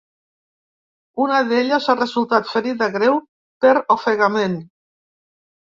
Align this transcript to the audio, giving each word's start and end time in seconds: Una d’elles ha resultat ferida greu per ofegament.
Una 1.25 1.41
d’elles 1.51 1.89
ha 1.93 1.97
resultat 1.99 2.49
ferida 2.55 2.91
greu 2.99 3.21
per 3.67 3.79
ofegament. 3.99 4.59